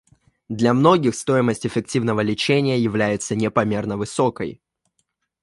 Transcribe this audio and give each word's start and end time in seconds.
Для 0.49 0.73
многих 0.73 1.13
стоимость 1.13 1.67
эффективного 1.67 2.21
лечения 2.21 2.79
является 2.79 3.35
непомерно 3.35 3.97
высокой. 3.97 4.59